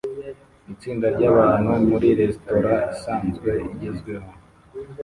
[0.73, 4.29] Itsinda ryabantu muri resitora isanzwe igezweho